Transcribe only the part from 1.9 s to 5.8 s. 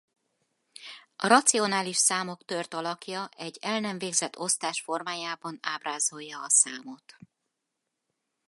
számok tört alakja egy el nem végzett osztás formájában